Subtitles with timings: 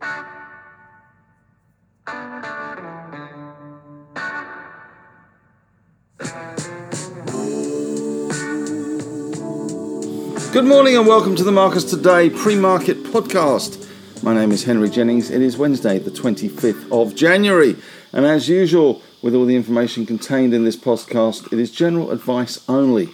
[0.00, 0.14] Good
[10.64, 13.86] morning and welcome to the Marcus Today pre market podcast.
[14.22, 15.30] My name is Henry Jennings.
[15.30, 17.76] It is Wednesday, the 25th of January.
[18.14, 22.64] And as usual, with all the information contained in this podcast, it is general advice
[22.70, 23.10] only.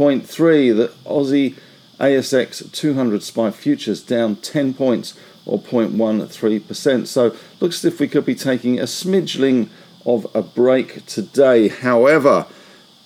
[0.00, 0.74] 19.3.
[0.74, 1.56] The Aussie
[1.98, 5.12] ASX 200 SPI futures down 10 points,
[5.44, 7.06] or 0.13%.
[7.06, 9.68] So looks as if we could be taking a smidgeling
[10.06, 11.68] of a break today.
[11.68, 12.46] However,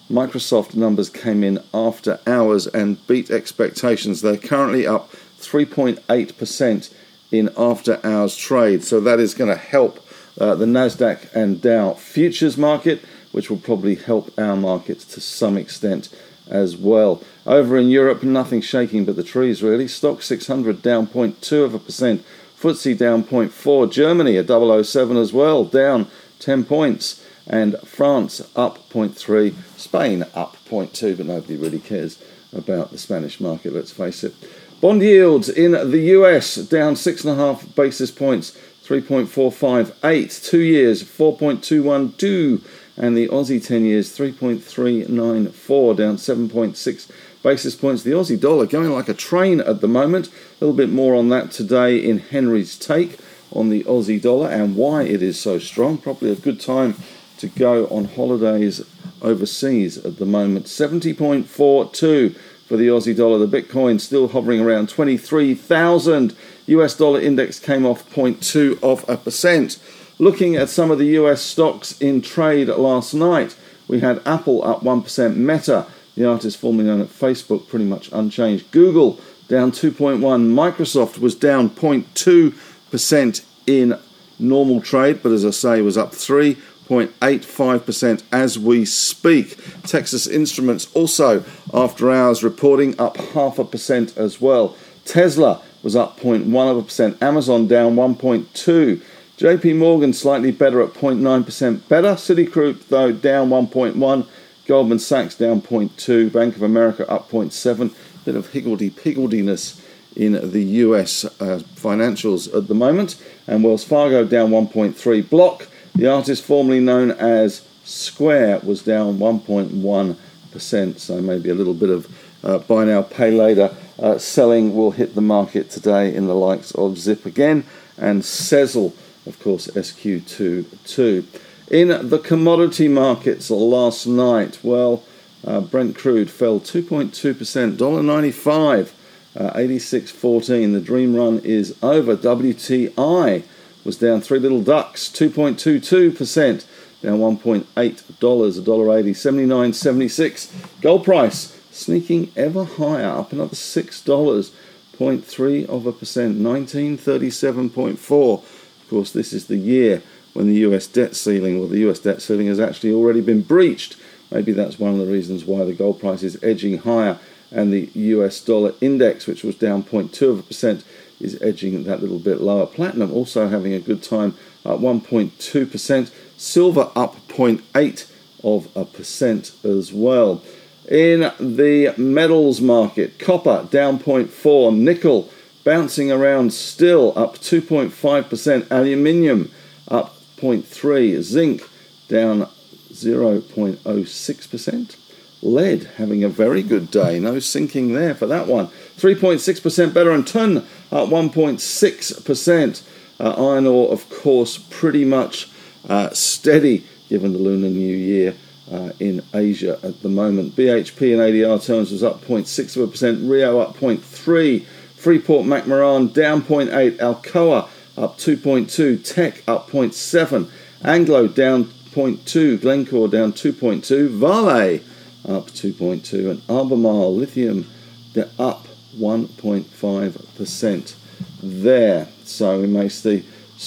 [0.08, 4.20] Microsoft numbers came in after hours and beat expectations.
[4.20, 6.94] They're currently up 3.8%
[7.32, 8.84] in after hours trade.
[8.84, 10.06] So that is going to help
[10.38, 15.56] uh, the NASDAQ and Dow futures market, which will probably help our markets to some
[15.56, 16.08] extent
[16.48, 17.22] as well.
[17.46, 19.86] Over in Europe, nothing shaking but the trees really.
[19.86, 22.24] Stoxx 600 down 0.2 of a percent.
[22.60, 23.90] FTSE down 0.4.
[23.90, 26.06] Germany a 007 as well, down
[26.38, 32.22] 10 points and France up 0.3, Spain up 0.2, but nobody really cares
[32.52, 34.34] about the Spanish market, let's face it.
[34.80, 42.62] Bond yields in the US down 6.5 basis points, 3.458, two years 4.212,
[42.96, 47.10] and the Aussie 10 years 3.394, down 7.6
[47.42, 48.02] basis points.
[48.02, 50.28] The Aussie dollar going like a train at the moment.
[50.28, 53.18] A little bit more on that today in Henry's take
[53.52, 55.98] on the Aussie dollar and why it is so strong.
[55.98, 56.94] Probably a good time
[57.38, 58.84] to go on holidays
[59.22, 60.66] overseas at the moment.
[60.66, 63.44] 70.42 for the Aussie dollar.
[63.44, 66.34] The Bitcoin still hovering around 23,000.
[66.66, 69.78] US dollar index came off 0.2 of a percent.
[70.18, 73.56] Looking at some of the US stocks in trade last night,
[73.88, 78.70] we had Apple up 1%, Meta, the artist formerly known as Facebook, pretty much unchanged.
[78.70, 83.98] Google down 2.1, Microsoft was down 0.2% in
[84.38, 86.56] normal trade, but as I say, was up 3.
[86.88, 89.56] 0.85% as we speak.
[89.84, 91.42] Texas Instruments also
[91.72, 94.76] after hours reporting up half a percent as well.
[95.06, 97.22] Tesla was up 0.1 of a percent.
[97.22, 99.00] Amazon down 1.2.
[99.38, 102.14] JP Morgan slightly better at 0.9% better.
[102.14, 104.26] Citigroup though down 1.1.
[104.66, 106.32] Goldman Sachs down 0.2.
[106.32, 107.94] Bank of America up 0.7.
[108.24, 109.80] Bit of higgledy pigglediness
[110.16, 113.20] in the US uh, financials at the moment.
[113.46, 115.28] And Wells Fargo down 1.3.
[115.28, 121.90] Block the artist formerly known as Square was down 1.1%, so maybe a little bit
[121.90, 122.08] of
[122.42, 126.72] uh, buy now, pay later uh, selling will hit the market today in the likes
[126.72, 127.64] of Zip again
[127.96, 128.92] and Sezzle,
[129.26, 131.24] of course, SQ22.
[131.70, 135.02] In the commodity markets last night, well,
[135.46, 138.92] uh, Brent crude fell 2.2%, $1.95,
[139.36, 140.72] uh, 86.14.
[140.72, 142.16] The dream run is over.
[142.16, 143.42] WTI
[143.84, 146.64] was down three little ducks, 2.22%,
[147.02, 150.80] down $1.8, $1.80, 79.76.
[150.80, 154.50] Gold price sneaking ever higher, up another $6,
[154.96, 158.44] 0.3 of a percent, 1937.4.
[158.84, 160.02] Of course, this is the year
[160.34, 163.96] when the US debt ceiling, well, the US debt ceiling has actually already been breached.
[164.30, 167.18] Maybe that's one of the reasons why the gold price is edging higher
[167.50, 170.84] and the US dollar index, which was down 0.2 of a percent,
[171.18, 172.66] is edging that little bit lower.
[172.66, 174.36] Platinum also having a good time
[174.66, 176.10] at 1.2%.
[176.36, 178.10] Silver up 0.8
[178.42, 180.42] of a percent as well.
[180.90, 185.30] In the metals market, copper down 0.4, nickel
[185.64, 189.50] bouncing around still up 2.5%, aluminium
[189.88, 191.68] up 0.3, zinc
[192.08, 192.48] down
[192.92, 194.96] 0.06%.
[195.42, 197.18] Lead having a very good day.
[197.18, 198.68] No sinking there for that one.
[198.96, 202.82] 3.6% better and tin at 1.6%.
[203.20, 205.48] Uh, iron ore, of course, pretty much
[205.88, 208.34] uh, steady given the Lunar New Year
[208.70, 210.56] uh, in Asia at the moment.
[210.56, 214.64] BHP in ADR terms was up 0.6%, Rio up 0.3%,
[215.04, 220.48] Freeport McMoran down 0.8%, Alcoa up 2.2, Teck up 0.7%,
[220.82, 224.80] Anglo down 0.2%, Glencore down 2.2, Vale
[225.28, 227.70] up 2.2, and Albemarle Lithium
[228.14, 228.66] they're up
[228.96, 230.94] 1.5%
[231.42, 232.08] there.
[232.24, 233.26] So we may see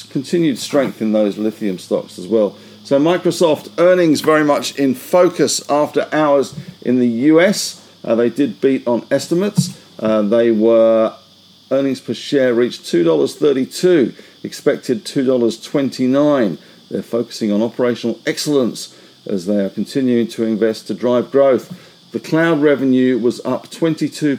[0.09, 2.57] continued strength in those lithium stocks as well.
[2.83, 7.87] So Microsoft earnings very much in focus after hours in the US.
[8.03, 9.79] Uh, they did beat on estimates.
[9.99, 11.15] Uh, they were
[11.71, 16.57] earnings per share reached $2.32, expected $2.29.
[16.89, 22.09] They're focusing on operational excellence as they are continuing to invest to drive growth.
[22.11, 24.37] The cloud revenue was up 22%,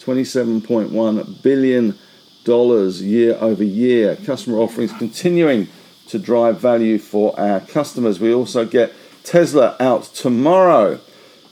[0.00, 1.98] $27.1 billion
[2.46, 4.16] year over year.
[4.16, 5.68] Customer offerings continuing
[6.08, 8.20] to drive value for our customers.
[8.20, 8.92] We also get
[9.24, 11.00] Tesla out tomorrow,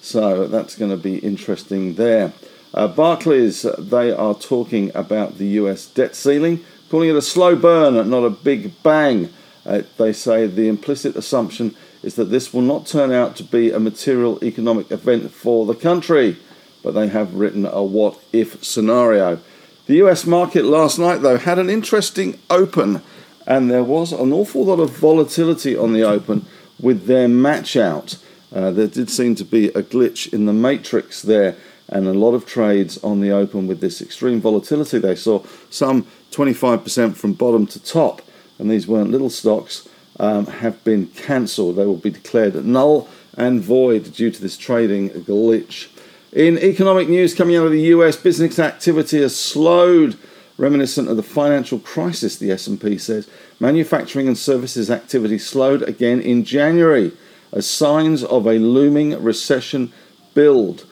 [0.00, 2.32] so that's going to be interesting there.
[2.74, 8.10] Uh, Barclays, they are talking about the US debt ceiling, calling it a slow burn,
[8.10, 9.32] not a big bang.
[9.64, 13.70] Uh, they say the implicit assumption is that this will not turn out to be
[13.70, 16.36] a material economic event for the country,
[16.82, 19.38] but they have written a what if scenario.
[19.86, 23.02] The US market last night, though, had an interesting open,
[23.46, 26.44] and there was an awful lot of volatility on the open
[26.80, 28.18] with their match out.
[28.52, 31.56] Uh, there did seem to be a glitch in the matrix there,
[31.88, 34.98] and a lot of trades on the open with this extreme volatility.
[34.98, 38.22] They saw some 25% from bottom to top,
[38.58, 39.88] and these weren't little stocks
[40.18, 41.76] um, have been cancelled.
[41.76, 45.88] They will be declared null and void due to this trading glitch.
[46.32, 50.16] In economic news coming out of the US, business activity has slowed,
[50.56, 53.28] reminiscent of the financial crisis, the S&P says.
[53.60, 57.12] Manufacturing and services activity slowed again in January
[57.52, 59.92] as signs of a looming recession
[60.34, 60.86] build.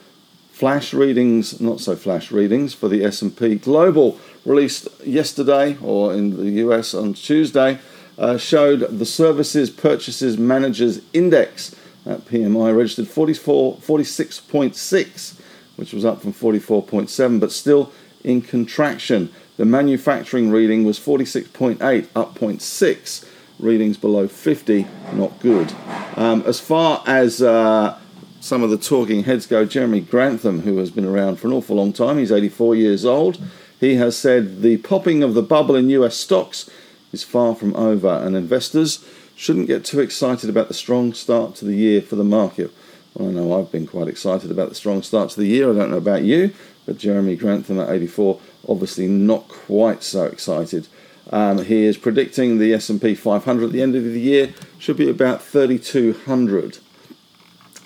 [0.53, 6.63] Flash readings, not so flash readings for the S&P Global released yesterday or in the
[6.63, 7.79] US on Tuesday
[8.19, 11.75] uh, showed the Services Purchases Managers Index.
[12.05, 15.41] That PMI registered 44, 46.6,
[15.77, 17.91] which was up from 44.7, but still
[18.23, 19.33] in contraction.
[19.57, 23.29] The manufacturing reading was 46.8, up 0.6.
[23.59, 25.73] Readings below 50, not good.
[26.17, 27.99] Um, as far as uh,
[28.43, 31.77] some of the talking heads go, Jeremy Grantham, who has been around for an awful
[31.77, 33.41] long time, he's 84 years old.
[33.79, 36.69] He has said the popping of the bubble in US stocks
[37.13, 39.07] is far from over, and investors
[39.37, 42.73] shouldn't get too excited about the strong start to the year for the market.
[43.15, 45.71] Well, I know I've been quite excited about the strong start to the year.
[45.71, 46.53] I don't know about you,
[46.85, 50.89] but Jeremy Grantham at 84, obviously not quite so excited.
[51.31, 55.09] Um, he is predicting the S&P 500 at the end of the year should be
[55.09, 56.79] about 3,200.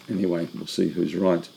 [0.09, 1.49] Anyway, we'll see who's right.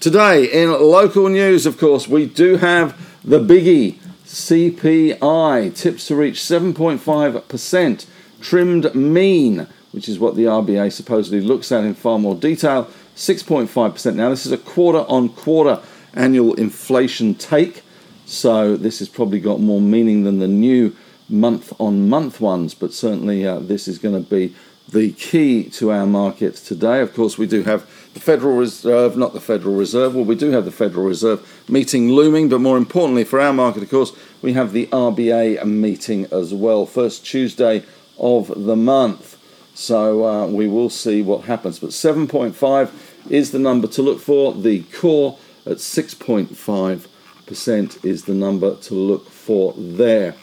[0.00, 6.36] Today, in local news, of course, we do have the biggie CPI tips to reach
[6.36, 8.06] 7.5%,
[8.40, 14.14] trimmed mean, which is what the RBA supposedly looks at in far more detail, 6.5%.
[14.14, 15.80] Now, this is a quarter on quarter
[16.14, 17.82] annual inflation take,
[18.26, 20.94] so this has probably got more meaning than the new
[21.28, 24.54] month on month ones, but certainly uh, this is going to be
[24.90, 27.00] the key to our market today.
[27.00, 27.82] Of course, we do have
[28.14, 32.10] the Federal Reserve, not the Federal Reserve, well, we do have the Federal Reserve meeting
[32.10, 36.54] looming, but more importantly for our market, of course, we have the RBA meeting as
[36.54, 37.84] well, first Tuesday
[38.18, 39.36] of the month.
[39.74, 41.78] So uh, we will see what happens.
[41.78, 44.54] But 7.5 is the number to look for.
[44.54, 50.34] The core at 6.5% is the number to look for there.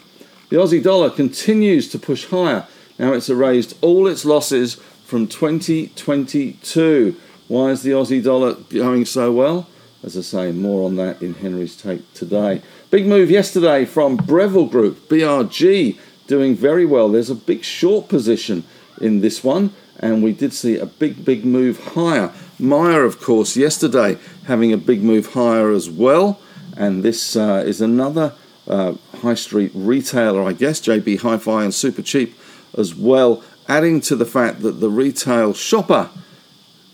[0.48, 2.66] The Aussie dollar continues to push higher
[2.98, 7.16] now it's erased all its losses from 2022.
[7.48, 9.68] Why is the Aussie dollar going so well?
[10.02, 12.62] As I say, more on that in Henry's take today.
[12.90, 17.08] Big move yesterday from Breville Group, BRG, doing very well.
[17.08, 18.64] There's a big short position
[19.00, 22.32] in this one, and we did see a big, big move higher.
[22.58, 26.40] Myer, of course, yesterday having a big move higher as well,
[26.76, 28.32] and this uh, is another
[28.66, 32.32] uh, high street retailer, I guess, JB Hi Fi and Supercheap
[32.76, 36.10] as well, adding to the fact that the retail shopper,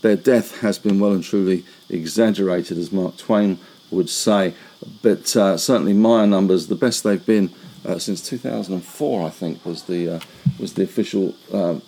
[0.01, 3.59] their death has been well and truly exaggerated, as Mark Twain
[3.91, 4.55] would say.
[5.03, 7.51] But uh, certainly, Myer numbers, the best they've been
[7.85, 10.21] uh, since 2004, I think, was the uh,
[10.59, 11.79] was the official uh,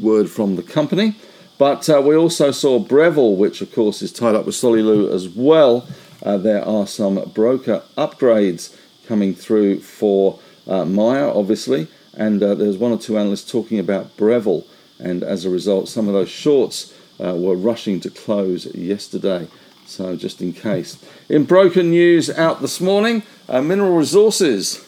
[0.00, 1.16] word from the company.
[1.58, 5.28] But uh, we also saw Breville, which of course is tied up with Solilu as
[5.28, 5.88] well.
[6.22, 8.76] Uh, there are some broker upgrades
[9.06, 14.66] coming through for Myer, obviously and uh, there's one or two analysts talking about Breville
[14.98, 19.48] and as a result, some of those shorts uh, were rushing to close yesterday.
[19.86, 21.02] So, just in case.
[21.30, 24.86] In broken news out this morning, uh, Mineral Resources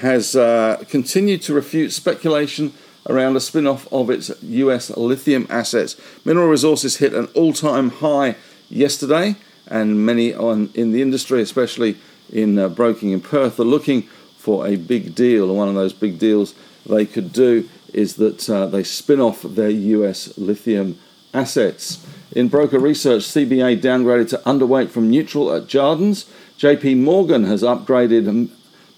[0.00, 2.74] has uh, continued to refute speculation
[3.08, 5.96] around a spin off of its US lithium assets.
[6.26, 8.36] Mineral Resources hit an all time high
[8.68, 11.96] yesterday, and many on, in the industry, especially
[12.30, 14.06] in uh, broking in Perth, are looking
[14.44, 15.48] for a big deal.
[15.48, 19.40] And one of those big deals they could do is that uh, they spin off
[19.40, 20.98] their US lithium
[21.32, 22.06] assets.
[22.32, 26.26] In broker research, CBA downgraded to underweight from neutral at Jarden's.
[26.58, 28.50] JP Morgan has upgraded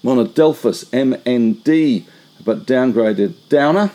[0.03, 2.03] Monadelphous MND
[2.43, 3.91] but downgraded Downer.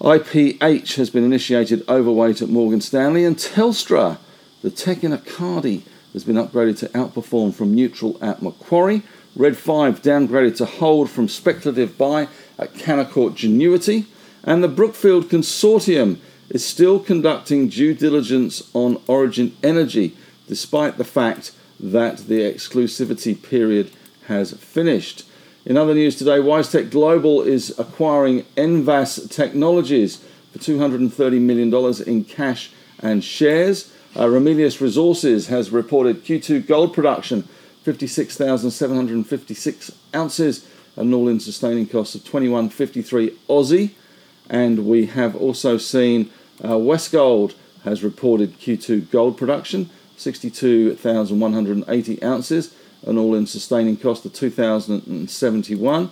[0.00, 4.18] IPH has been initiated overweight at Morgan Stanley, and Telstra,
[4.62, 9.02] the tech in Cardi, has been upgraded to outperform from neutral at Macquarie.
[9.36, 12.28] Red 5 downgraded to hold from speculative buy
[12.58, 14.06] at Canaccord Genuity.
[14.42, 20.16] And the Brookfield Consortium is still conducting due diligence on Origin Energy,
[20.48, 23.90] despite the fact that the exclusivity period
[24.26, 25.24] has finished.
[25.66, 31.74] In other news today, WiseTech Global is acquiring Envase Technologies for $230 million
[32.06, 33.92] in cash and shares.
[34.18, 37.46] Uh, Resources has reported Q2 gold production
[37.86, 40.66] 56,756 ounces,
[40.96, 43.92] an all in sustaining cost of 21.53 Aussie.
[44.50, 46.32] And we have also seen
[46.64, 52.74] uh, Westgold has reported Q2 gold production 62,180 ounces
[53.04, 56.10] an all in sustaining cost of 2071.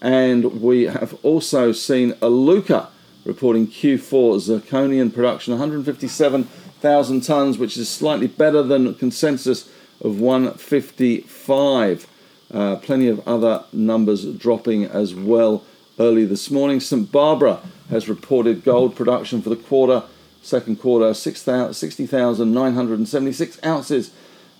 [0.00, 2.86] And we have also seen Iluka
[3.26, 9.68] reporting Q4 zirconian production 157,000 tonnes, which is slightly better than consensus
[10.00, 12.06] of 155.
[12.52, 15.64] Uh, plenty of other numbers dropping as well
[15.98, 16.80] early this morning.
[16.80, 20.02] St Barbara has reported gold production for the quarter,
[20.42, 24.10] second quarter, 60,976 ounces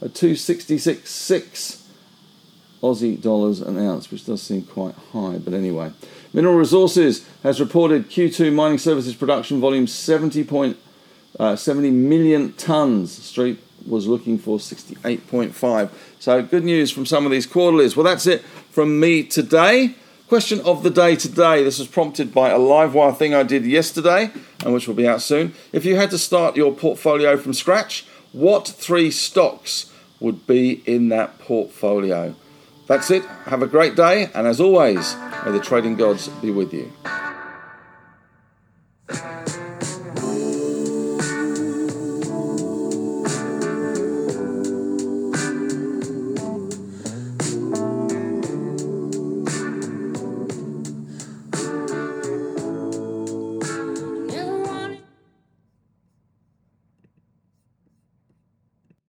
[0.02, 1.76] at 266.6
[2.82, 5.92] Aussie dollars an ounce, which does seem quite high, but anyway.
[6.32, 10.78] Mineral Resources has reported Q2 mining services production volume 70, point,
[11.38, 13.08] uh, 70 million tonnes.
[13.08, 13.58] Street
[13.90, 15.90] was looking for 68.5.
[16.18, 17.96] So good news from some of these quarterlies.
[17.96, 19.94] Well, that's it from me today.
[20.28, 21.64] Question of the day today.
[21.64, 24.30] This was prompted by a live wire thing I did yesterday,
[24.64, 25.54] and which will be out soon.
[25.72, 31.08] If you had to start your portfolio from scratch, what three stocks would be in
[31.08, 32.36] that portfolio?
[32.86, 33.24] That's it.
[33.46, 36.92] Have a great day, and as always, may the trading gods be with you.